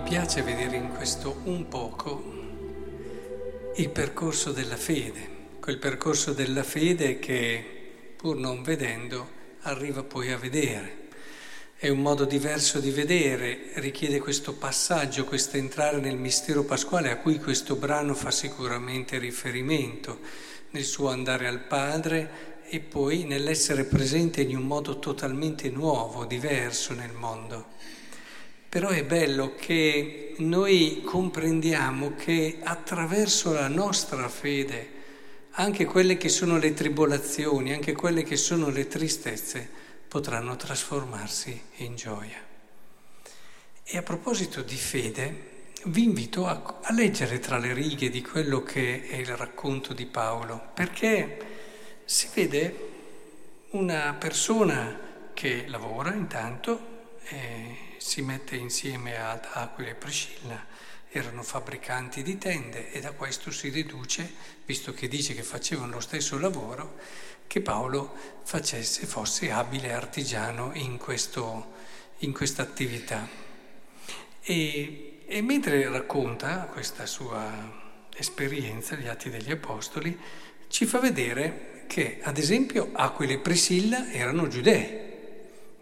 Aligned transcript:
piace 0.00 0.42
vedere 0.42 0.76
in 0.76 0.88
questo 0.94 1.40
un 1.44 1.68
poco 1.68 2.22
il 3.76 3.88
percorso 3.90 4.52
della 4.52 4.76
fede, 4.76 5.28
quel 5.60 5.78
percorso 5.78 6.32
della 6.32 6.62
fede 6.62 7.18
che 7.18 8.12
pur 8.16 8.36
non 8.36 8.62
vedendo 8.62 9.28
arriva 9.62 10.02
poi 10.02 10.30
a 10.30 10.36
vedere. 10.36 11.02
È 11.76 11.88
un 11.88 11.98
modo 11.98 12.24
diverso 12.24 12.80
di 12.80 12.90
vedere, 12.90 13.70
richiede 13.74 14.18
questo 14.18 14.54
passaggio, 14.54 15.24
questo 15.24 15.56
entrare 15.56 15.98
nel 15.98 16.16
mistero 16.16 16.64
pasquale 16.64 17.10
a 17.10 17.18
cui 17.18 17.38
questo 17.38 17.76
brano 17.76 18.14
fa 18.14 18.30
sicuramente 18.30 19.18
riferimento, 19.18 20.20
nel 20.70 20.84
suo 20.84 21.08
andare 21.08 21.46
al 21.46 21.60
Padre 21.60 22.62
e 22.68 22.80
poi 22.80 23.24
nell'essere 23.24 23.84
presente 23.84 24.40
in 24.40 24.56
un 24.56 24.64
modo 24.64 24.98
totalmente 24.98 25.68
nuovo, 25.68 26.24
diverso 26.24 26.94
nel 26.94 27.12
mondo. 27.12 27.66
Però 28.74 28.88
è 28.88 29.04
bello 29.04 29.54
che 29.54 30.34
noi 30.38 31.02
comprendiamo 31.04 32.16
che 32.16 32.58
attraverso 32.60 33.52
la 33.52 33.68
nostra 33.68 34.28
fede, 34.28 34.90
anche 35.52 35.84
quelle 35.84 36.16
che 36.16 36.28
sono 36.28 36.58
le 36.58 36.74
tribolazioni, 36.74 37.72
anche 37.72 37.92
quelle 37.92 38.24
che 38.24 38.34
sono 38.34 38.70
le 38.70 38.88
tristezze, 38.88 39.70
potranno 40.08 40.56
trasformarsi 40.56 41.62
in 41.76 41.94
gioia. 41.94 42.36
E 43.84 43.96
a 43.96 44.02
proposito 44.02 44.60
di 44.60 44.74
fede, 44.74 45.70
vi 45.84 46.02
invito 46.02 46.44
a, 46.48 46.80
a 46.82 46.92
leggere 46.92 47.38
tra 47.38 47.58
le 47.58 47.74
righe 47.74 48.10
di 48.10 48.22
quello 48.22 48.64
che 48.64 49.06
è 49.06 49.14
il 49.14 49.36
racconto 49.36 49.92
di 49.92 50.06
Paolo, 50.06 50.70
perché 50.74 51.38
si 52.06 52.28
vede 52.34 52.88
una 53.70 54.16
persona 54.18 55.30
che 55.32 55.66
lavora 55.68 56.12
intanto, 56.12 56.80
eh, 57.28 57.73
si 58.04 58.20
mette 58.20 58.54
insieme 58.54 59.16
ad 59.16 59.48
Aquila 59.50 59.88
e 59.88 59.94
Priscilla, 59.94 60.62
erano 61.08 61.42
fabbricanti 61.42 62.22
di 62.22 62.36
tende 62.36 62.92
e 62.92 63.00
da 63.00 63.12
questo 63.12 63.50
si 63.50 63.70
deduce, 63.70 64.30
visto 64.66 64.92
che 64.92 65.08
dice 65.08 65.32
che 65.32 65.42
facevano 65.42 65.94
lo 65.94 66.00
stesso 66.00 66.38
lavoro, 66.38 66.98
che 67.46 67.62
Paolo 67.62 68.14
facesse, 68.42 69.06
fosse 69.06 69.50
abile 69.50 69.94
artigiano 69.94 70.72
in, 70.74 70.98
questa 70.98 72.62
attività. 72.62 73.26
E, 74.42 75.22
e 75.24 75.40
mentre 75.40 75.88
racconta 75.88 76.68
questa 76.70 77.06
sua 77.06 78.06
esperienza, 78.14 78.96
gli 78.96 79.06
Atti 79.06 79.30
degli 79.30 79.50
Apostoli, 79.50 80.20
ci 80.68 80.84
fa 80.84 80.98
vedere 80.98 81.84
che, 81.86 82.20
ad 82.22 82.36
esempio, 82.36 82.90
Aquila 82.92 83.32
e 83.32 83.38
Priscilla 83.38 84.12
erano 84.12 84.46
giudei, 84.46 85.00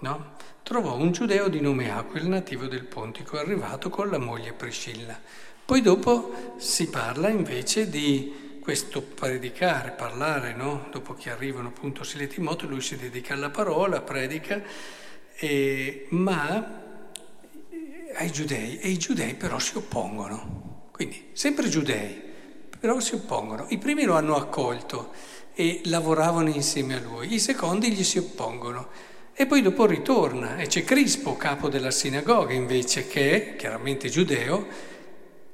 no? 0.00 0.36
Trovò 0.62 0.96
un 0.96 1.12
giudeo 1.12 1.48
di 1.48 1.60
nome 1.60 1.90
Aquil, 1.90 2.26
nativo 2.26 2.66
del 2.66 2.84
Pontico, 2.84 3.38
arrivato 3.38 3.88
con 3.88 4.08
la 4.08 4.18
moglie 4.18 4.52
Priscilla. 4.52 5.18
Poi 5.64 5.80
dopo 5.80 6.54
si 6.58 6.88
parla 6.88 7.28
invece 7.28 7.88
di 7.88 8.58
questo 8.60 9.02
predicare, 9.02 9.90
parlare, 9.92 10.54
no? 10.54 10.86
dopo 10.90 11.14
che 11.14 11.30
arrivano 11.30 11.68
appunto 11.68 12.04
Sile 12.04 12.24
e 12.24 12.28
Timoteo, 12.28 12.68
lui 12.68 12.80
si 12.80 12.96
dedica 12.96 13.34
alla 13.34 13.50
parola, 13.50 14.00
predica, 14.00 14.62
e, 15.36 16.06
ma 16.10 16.82
ai 18.14 18.30
giudei, 18.30 18.78
e 18.78 18.88
i 18.88 18.98
giudei 18.98 19.34
però 19.34 19.58
si 19.58 19.76
oppongono, 19.76 20.88
quindi 20.92 21.30
sempre 21.32 21.68
giudei, 21.68 22.20
però 22.78 23.00
si 23.00 23.14
oppongono. 23.14 23.66
I 23.70 23.78
primi 23.78 24.04
lo 24.04 24.14
hanno 24.14 24.36
accolto 24.36 25.12
e 25.54 25.80
lavoravano 25.84 26.48
insieme 26.48 26.94
a 26.94 27.00
lui, 27.00 27.32
i 27.32 27.40
secondi 27.40 27.90
gli 27.92 28.04
si 28.04 28.18
oppongono. 28.18 28.88
E 29.40 29.46
poi 29.46 29.62
dopo 29.62 29.86
ritorna 29.86 30.58
e 30.58 30.66
c'è 30.66 30.84
Crispo, 30.84 31.34
capo 31.34 31.70
della 31.70 31.90
sinagoga, 31.90 32.52
invece, 32.52 33.08
che, 33.08 33.54
chiaramente 33.56 34.10
giudeo, 34.10 34.66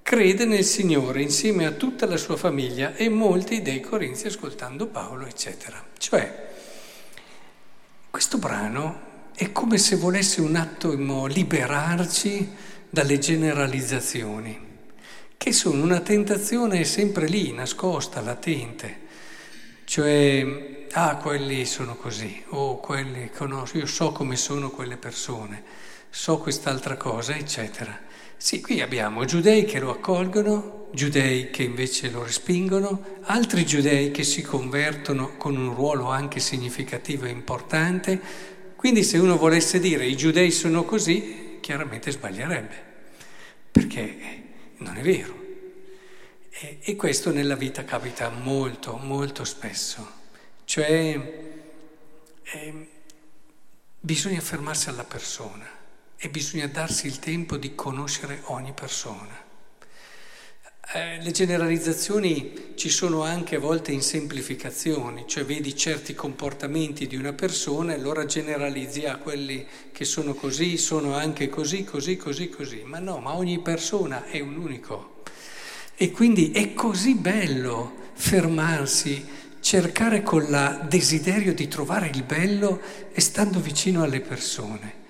crede 0.00 0.46
nel 0.46 0.64
Signore 0.64 1.20
insieme 1.20 1.66
a 1.66 1.72
tutta 1.72 2.06
la 2.06 2.16
sua 2.16 2.38
famiglia 2.38 2.94
e 2.94 3.10
molti 3.10 3.60
dei 3.60 3.82
corinzi 3.82 4.26
ascoltando 4.26 4.86
Paolo, 4.86 5.26
eccetera. 5.26 5.84
Cioè, 5.98 6.48
questo 8.08 8.38
brano 8.38 9.00
è 9.34 9.52
come 9.52 9.76
se 9.76 9.96
volesse 9.96 10.40
un 10.40 10.56
attimo 10.56 11.26
liberarci 11.26 12.52
dalle 12.88 13.18
generalizzazioni, 13.18 14.66
che 15.36 15.52
sono 15.52 15.82
una 15.82 16.00
tentazione 16.00 16.84
sempre 16.84 17.26
lì, 17.26 17.52
nascosta, 17.52 18.22
latente. 18.22 19.02
Cioè, 19.84 20.86
ah, 20.92 21.16
quelli 21.16 21.64
sono 21.66 21.94
così, 21.94 22.42
o 22.48 22.56
oh, 22.56 22.80
quelli 22.80 23.30
conosco, 23.30 23.78
io 23.78 23.86
so 23.86 24.12
come 24.12 24.36
sono 24.36 24.70
quelle 24.70 24.96
persone, 24.96 25.62
so 26.08 26.38
quest'altra 26.38 26.96
cosa, 26.96 27.36
eccetera. 27.36 27.96
Sì, 28.36 28.60
qui 28.60 28.80
abbiamo 28.80 29.24
giudei 29.24 29.64
che 29.64 29.78
lo 29.78 29.90
accolgono, 29.90 30.88
giudei 30.92 31.50
che 31.50 31.62
invece 31.62 32.10
lo 32.10 32.24
respingono, 32.24 33.20
altri 33.22 33.66
giudei 33.66 34.10
che 34.10 34.24
si 34.24 34.42
convertono 34.42 35.36
con 35.36 35.56
un 35.56 35.74
ruolo 35.74 36.08
anche 36.10 36.40
significativo 36.40 37.26
e 37.26 37.30
importante. 37.30 38.20
Quindi 38.76 39.02
se 39.02 39.18
uno 39.18 39.36
volesse 39.36 39.80
dire 39.80 40.06
i 40.06 40.16
giudei 40.16 40.50
sono 40.50 40.84
così, 40.84 41.58
chiaramente 41.60 42.10
sbaglierebbe, 42.10 42.82
perché 43.70 44.16
non 44.78 44.96
è 44.96 45.02
vero. 45.02 45.43
E, 46.56 46.78
e 46.82 46.94
questo 46.94 47.32
nella 47.32 47.56
vita 47.56 47.84
capita 47.84 48.28
molto, 48.28 48.96
molto 48.96 49.42
spesso. 49.42 50.22
Cioè 50.64 51.52
eh, 52.42 52.88
bisogna 53.98 54.40
fermarsi 54.40 54.88
alla 54.88 55.02
persona 55.02 55.68
e 56.16 56.28
bisogna 56.28 56.68
darsi 56.68 57.08
il 57.08 57.18
tempo 57.18 57.56
di 57.56 57.74
conoscere 57.74 58.42
ogni 58.44 58.72
persona. 58.72 59.42
Eh, 60.92 61.20
le 61.20 61.30
generalizzazioni 61.32 62.74
ci 62.76 62.88
sono 62.88 63.22
anche 63.22 63.56
a 63.56 63.58
volte 63.58 63.90
in 63.90 64.02
semplificazioni, 64.02 65.24
cioè 65.26 65.44
vedi 65.44 65.74
certi 65.74 66.14
comportamenti 66.14 67.08
di 67.08 67.16
una 67.16 67.32
persona 67.32 67.92
e 67.92 67.96
allora 67.96 68.26
generalizzi 68.26 69.06
a 69.06 69.16
quelli 69.16 69.66
che 69.90 70.04
sono 70.04 70.34
così, 70.34 70.76
sono 70.76 71.16
anche 71.16 71.48
così, 71.48 71.82
così, 71.82 72.16
così, 72.16 72.48
così. 72.48 72.82
Ma 72.84 73.00
no, 73.00 73.18
ma 73.18 73.34
ogni 73.34 73.58
persona 73.58 74.26
è 74.26 74.38
un 74.38 74.56
unico. 74.56 75.13
E 75.96 76.10
quindi 76.10 76.50
è 76.50 76.74
così 76.74 77.14
bello 77.14 78.02
fermarsi 78.14 79.24
cercare 79.60 80.22
con 80.22 80.42
il 80.42 80.86
desiderio 80.88 81.54
di 81.54 81.68
trovare 81.68 82.10
il 82.12 82.22
bello 82.22 82.80
e 83.12 83.20
stando 83.20 83.60
vicino 83.60 84.02
alle 84.02 84.20
persone. 84.20 85.02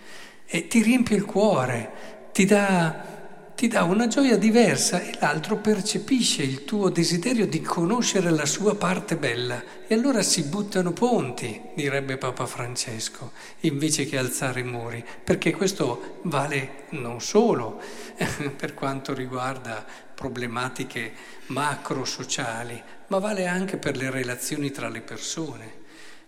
E 0.47 0.69
ti 0.69 0.83
riempie 0.83 1.17
il 1.17 1.25
cuore, 1.25 2.31
ti 2.33 2.45
dà, 2.45 3.14
ti 3.55 3.69
dà 3.69 3.85
una 3.85 4.09
gioia 4.09 4.37
diversa 4.37 5.01
e 5.01 5.17
l'altro 5.21 5.59
percepisce 5.59 6.43
il 6.43 6.65
tuo 6.65 6.89
desiderio 6.91 7.47
di 7.47 7.61
conoscere 7.63 8.31
la 8.31 8.47
sua 8.47 8.75
parte 8.75 9.17
bella. 9.17 9.63
E 9.87 9.95
allora 9.95 10.23
si 10.23 10.43
buttano 10.43 10.93
ponti, 10.93 11.61
direbbe 11.75 12.17
Papa 12.17 12.47
Francesco, 12.47 13.31
invece 13.61 14.07
che 14.07 14.19
alzare 14.19 14.65
muri, 14.65 15.05
perché 15.23 15.53
questo 15.53 16.19
vale 16.23 16.87
non 16.91 17.21
solo 17.21 17.81
per 18.57 18.75
quanto 18.75 19.15
riguarda 19.15 19.85
problematiche 20.15 21.13
macro-sociali, 21.47 22.83
ma 23.09 23.19
vale 23.19 23.47
anche 23.47 23.77
per 23.77 23.97
le 23.97 24.11
relazioni 24.11 24.73
tra 24.73 24.89
le 24.89 25.01
persone. 25.01 25.83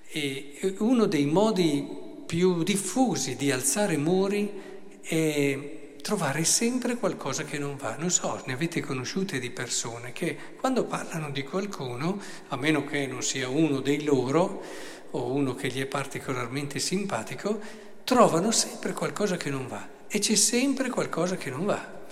E 0.09 0.77
uno 0.79 1.07
dei 1.07 1.27
modi 1.27 2.05
più 2.25 2.63
diffusi 2.63 3.35
di 3.35 3.51
alzare 3.51 3.97
muri 3.97 4.63
è 5.01 5.85
trovare 6.06 6.44
sempre 6.44 6.94
qualcosa 6.94 7.43
che 7.43 7.59
non 7.59 7.77
va. 7.77 7.97
Non 7.99 8.12
so, 8.12 8.41
ne 8.47 8.53
avete 8.53 8.81
conosciute 8.81 9.41
di 9.41 9.51
persone 9.51 10.13
che 10.13 10.39
quando 10.57 10.84
parlano 10.84 11.31
di 11.31 11.42
qualcuno, 11.42 12.21
a 12.47 12.57
meno 12.57 12.84
che 12.84 13.09
non 13.09 13.25
sia 13.25 13.48
uno 13.48 13.81
dei 13.81 14.04
loro 14.04 14.63
o 15.10 15.33
uno 15.33 15.57
che 15.57 15.66
gli 15.66 15.81
è 15.81 15.86
particolarmente 15.86 16.78
simpatico, 16.78 17.59
trovano 18.04 18.53
sempre 18.53 18.92
qualcosa 18.92 19.36
che 19.36 19.51
non 19.51 19.66
va. 19.66 19.84
E 20.07 20.21
c'è 20.21 20.36
sempre 20.36 20.91
qualcosa 20.91 21.34
che 21.34 21.51
non 21.51 21.65
va. 21.65 22.04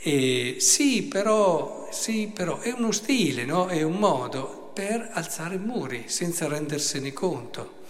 E 0.00 0.56
sì, 0.58 1.04
però, 1.04 1.88
sì, 1.92 2.32
però 2.34 2.58
è 2.58 2.72
uno 2.72 2.90
stile, 2.90 3.44
no? 3.44 3.68
è 3.68 3.80
un 3.82 3.94
modo 3.94 4.72
per 4.74 5.10
alzare 5.12 5.56
muri 5.56 6.06
senza 6.06 6.48
rendersene 6.48 7.12
conto. 7.12 7.84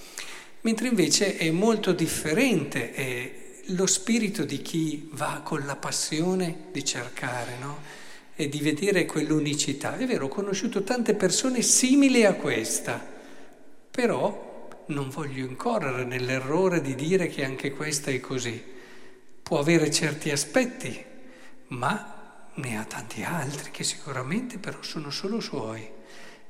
Mentre 0.61 0.89
invece 0.89 1.39
è 1.39 1.51
molto 1.51 1.93
differente 1.93 2.93
è 2.93 3.45
lo 3.71 3.87
spirito 3.87 4.45
di 4.45 4.63
chi 4.63 5.09
va 5.13 5.41
con 5.43 5.65
la 5.65 5.77
passione 5.77 6.67
di 6.73 6.85
cercare 6.85 7.57
no? 7.59 7.79
e 8.35 8.49
di 8.49 8.61
vedere 8.61 9.07
quell'unicità. 9.07 9.97
È 9.97 10.07
vero, 10.07 10.27
ho 10.27 10.29
conosciuto 10.29 10.83
tante 10.83 11.15
persone 11.15 11.63
simili 11.63 12.25
a 12.25 12.35
questa, 12.35 13.05
però 13.91 14.69
non 14.87 15.09
voglio 15.09 15.45
incorrere 15.45 16.05
nell'errore 16.05 16.81
di 16.81 16.95
dire 16.95 17.29
che 17.29 17.45
anche 17.45 17.73
questa 17.73 18.11
è 18.11 18.21
così. 18.21 18.63
Può 19.43 19.59
avere 19.59 19.91
certi 19.91 20.31
aspetti 20.31 21.05
ma 21.69 22.15
ne 22.55 22.79
ha 22.79 22.85
tanti 22.85 23.23
altri 23.23 23.71
che 23.71 23.85
sicuramente 23.85 24.59
però 24.59 24.83
sono 24.83 25.11
solo 25.11 25.41
suoi. 25.41 25.95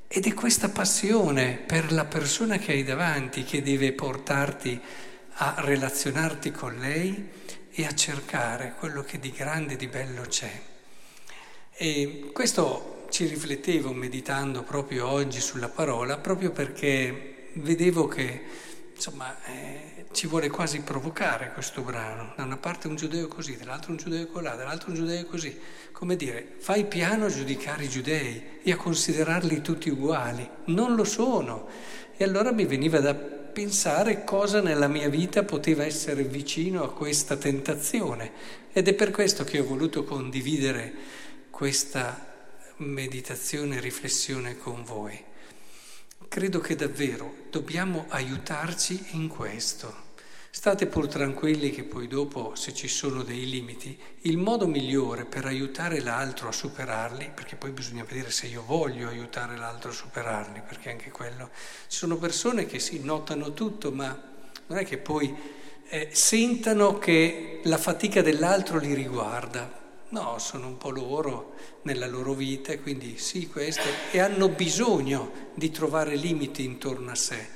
Ed 0.08 0.26
è 0.26 0.34
questa 0.34 0.68
passione 0.68 1.54
per 1.66 1.92
la 1.92 2.04
persona 2.04 2.58
che 2.58 2.72
hai 2.72 2.84
davanti 2.84 3.42
che 3.44 3.62
deve 3.62 3.92
portarti 3.92 4.80
a 5.38 5.54
relazionarti 5.58 6.50
con 6.50 6.76
lei 6.78 7.28
e 7.70 7.84
a 7.84 7.94
cercare 7.94 8.74
quello 8.78 9.02
che 9.02 9.18
di 9.18 9.30
grande 9.30 9.74
e 9.74 9.76
di 9.76 9.86
bello 9.86 10.22
c'è. 10.22 10.50
E 11.72 12.30
questo 12.32 13.06
ci 13.10 13.26
riflettevo 13.26 13.92
meditando 13.92 14.62
proprio 14.62 15.08
oggi 15.08 15.40
sulla 15.40 15.68
parola, 15.68 16.16
proprio 16.16 16.52
perché 16.52 17.50
vedevo 17.54 18.08
che 18.08 18.42
insomma 18.94 19.36
eh, 19.44 20.06
ci 20.12 20.26
vuole 20.26 20.48
quasi 20.48 20.80
provocare 20.80 21.52
questo 21.52 21.82
brano. 21.82 22.32
Da 22.34 22.44
una 22.44 22.56
parte 22.56 22.88
un 22.88 22.96
giudeo 22.96 23.28
così, 23.28 23.58
dall'altro 23.58 23.90
un 23.90 23.98
giudeo 23.98 24.26
colà, 24.28 24.54
dall'altro 24.54 24.88
un 24.88 24.94
giudeo 24.94 25.26
così. 25.26 25.54
Come 25.92 26.16
dire, 26.16 26.54
fai 26.58 26.86
piano 26.86 27.26
a 27.26 27.30
giudicare 27.30 27.84
i 27.84 27.88
giudei 27.90 28.60
e 28.62 28.72
a 28.72 28.76
considerarli 28.76 29.60
tutti 29.60 29.90
uguali. 29.90 30.48
Non 30.66 30.94
lo 30.94 31.04
sono. 31.04 31.68
E 32.16 32.24
allora 32.24 32.52
mi 32.52 32.64
veniva 32.64 33.00
da 33.00 33.14
pensare 33.56 34.22
cosa 34.22 34.60
nella 34.60 34.86
mia 34.86 35.08
vita 35.08 35.42
poteva 35.42 35.82
essere 35.82 36.24
vicino 36.24 36.82
a 36.84 36.92
questa 36.92 37.38
tentazione. 37.38 38.30
Ed 38.70 38.86
è 38.86 38.92
per 38.92 39.10
questo 39.10 39.44
che 39.44 39.60
ho 39.60 39.64
voluto 39.64 40.04
condividere 40.04 40.92
questa 41.48 42.34
meditazione 42.76 43.76
e 43.76 43.80
riflessione 43.80 44.58
con 44.58 44.84
voi. 44.84 45.18
Credo 46.28 46.60
che 46.60 46.76
davvero 46.76 47.32
dobbiamo 47.48 48.04
aiutarci 48.08 49.06
in 49.12 49.26
questo. 49.26 50.05
State 50.56 50.86
pur 50.86 51.06
tranquilli 51.06 51.70
che 51.70 51.84
poi 51.84 52.08
dopo, 52.08 52.54
se 52.54 52.72
ci 52.72 52.88
sono 52.88 53.22
dei 53.22 53.46
limiti, 53.46 53.96
il 54.22 54.38
modo 54.38 54.66
migliore 54.66 55.26
per 55.26 55.44
aiutare 55.44 56.00
l'altro 56.00 56.48
a 56.48 56.52
superarli, 56.52 57.30
perché 57.34 57.56
poi 57.56 57.72
bisogna 57.72 58.04
vedere 58.04 58.30
se 58.30 58.46
io 58.46 58.64
voglio 58.64 59.06
aiutare 59.06 59.58
l'altro 59.58 59.90
a 59.90 59.92
superarli, 59.92 60.62
perché 60.66 60.88
anche 60.90 61.10
quello... 61.10 61.50
Ci 61.88 61.98
sono 61.98 62.16
persone 62.16 62.64
che 62.64 62.78
si 62.78 62.96
sì, 62.96 63.04
notano 63.04 63.52
tutto, 63.52 63.92
ma 63.92 64.18
non 64.68 64.78
è 64.78 64.86
che 64.86 64.96
poi 64.96 65.32
eh, 65.90 66.08
sentano 66.12 66.96
che 66.96 67.60
la 67.64 67.76
fatica 67.76 68.22
dell'altro 68.22 68.78
li 68.78 68.94
riguarda. 68.94 69.70
No, 70.08 70.38
sono 70.38 70.68
un 70.68 70.78
po' 70.78 70.90
loro 70.90 71.52
nella 71.82 72.06
loro 72.06 72.32
vita, 72.32 72.76
quindi 72.78 73.18
sì, 73.18 73.46
questo, 73.46 73.86
e 74.10 74.20
hanno 74.20 74.48
bisogno 74.48 75.50
di 75.52 75.70
trovare 75.70 76.16
limiti 76.16 76.64
intorno 76.64 77.10
a 77.10 77.14
sé, 77.14 77.55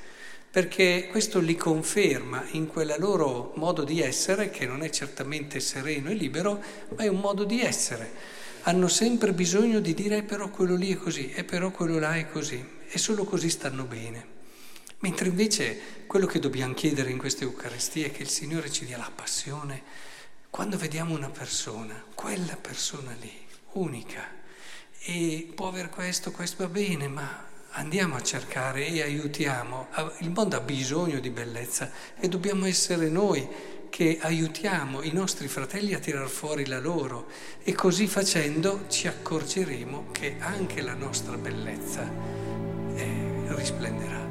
perché 0.51 1.07
questo 1.09 1.39
li 1.39 1.55
conferma 1.55 2.43
in 2.51 2.67
quel 2.67 2.95
loro 2.97 3.53
modo 3.55 3.85
di 3.85 4.01
essere, 4.01 4.49
che 4.49 4.65
non 4.65 4.83
è 4.83 4.89
certamente 4.89 5.61
sereno 5.61 6.09
e 6.09 6.13
libero, 6.13 6.61
ma 6.89 7.03
è 7.03 7.07
un 7.07 7.21
modo 7.21 7.45
di 7.45 7.61
essere. 7.61 8.11
Hanno 8.63 8.89
sempre 8.89 9.31
bisogno 9.31 9.79
di 9.79 9.93
dire, 9.93 10.17
eh, 10.17 10.23
però 10.23 10.49
quello 10.49 10.75
lì 10.75 10.93
è 10.93 10.97
così, 10.97 11.31
e 11.31 11.39
eh, 11.39 11.43
però 11.45 11.71
quello 11.71 11.99
là 11.99 12.15
è 12.15 12.29
così, 12.29 12.63
e 12.85 12.97
solo 12.97 13.23
così 13.23 13.49
stanno 13.49 13.85
bene. 13.85 14.39
Mentre 14.99 15.29
invece 15.29 15.79
quello 16.05 16.25
che 16.25 16.39
dobbiamo 16.39 16.73
chiedere 16.73 17.09
in 17.09 17.17
queste 17.17 17.45
Eucaristie 17.45 18.07
è 18.07 18.11
che 18.11 18.23
il 18.23 18.29
Signore 18.29 18.69
ci 18.69 18.85
dia 18.85 18.97
la 18.97 19.11
passione 19.13 19.81
quando 20.49 20.75
vediamo 20.75 21.15
una 21.15 21.29
persona, 21.29 22.03
quella 22.13 22.57
persona 22.57 23.15
lì, 23.21 23.31
unica, 23.71 24.21
e 24.99 25.49
può 25.55 25.69
aver 25.69 25.89
questo, 25.89 26.31
questo 26.31 26.65
va 26.65 26.69
bene, 26.69 27.07
ma 27.07 27.47
andiamo 27.71 28.15
a 28.15 28.21
cercare 28.21 28.87
e 28.87 29.01
aiutiamo. 29.01 29.87
Il 30.19 30.31
mondo 30.31 30.55
ha 30.55 30.61
bisogno 30.61 31.19
di 31.19 31.29
bellezza 31.29 31.91
e 32.19 32.27
dobbiamo 32.27 32.65
essere 32.65 33.09
noi 33.09 33.47
che 33.89 34.19
aiutiamo 34.21 35.01
i 35.01 35.11
nostri 35.11 35.47
fratelli 35.47 35.93
a 35.93 35.99
tirar 35.99 36.29
fuori 36.29 36.65
la 36.65 36.79
loro 36.79 37.27
e 37.61 37.73
così 37.73 38.07
facendo 38.07 38.85
ci 38.87 39.07
accorgeremo 39.07 40.07
che 40.11 40.37
anche 40.39 40.81
la 40.81 40.93
nostra 40.93 41.35
bellezza 41.35 42.09
eh, 42.95 43.45
risplenderà. 43.49 44.30